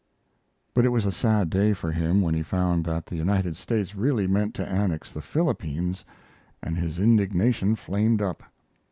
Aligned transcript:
But 0.73 0.83
it 0.83 0.89
was 0.89 1.05
a 1.05 1.11
sad 1.11 1.51
day 1.51 1.73
for 1.73 1.91
him 1.91 2.21
when 2.21 2.33
he 2.33 2.41
found 2.41 2.85
that 2.85 3.05
the 3.05 3.15
United 3.17 3.55
States 3.55 3.93
really 3.95 4.25
meant 4.25 4.55
to 4.55 4.67
annex 4.67 5.11
the 5.11 5.21
Philippines, 5.21 6.05
and 6.63 6.75
his 6.75 6.97
indignation 6.97 7.75
flamed 7.75 8.19
up. 8.19 8.41